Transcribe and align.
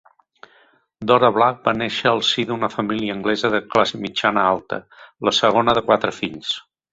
Dora 1.09 1.27
Black 1.35 1.59
va 1.67 1.73
néixer 1.81 2.07
al 2.11 2.21
si 2.29 2.45
d'una 2.51 2.69
família 2.77 3.17
anglesa 3.17 3.51
de 3.57 3.59
classe 3.75 4.01
mitjana-alta, 4.07 4.81
la 5.31 5.35
segona 5.43 5.77
de 5.81 5.85
quatre 5.93 6.17
fills. 6.23 6.57